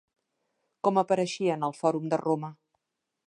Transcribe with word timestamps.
Com 0.87 0.99
apareixien 1.01 1.67
al 1.69 1.77
Fòrum 1.81 2.09
de 2.15 2.21
Roma? 2.25 2.51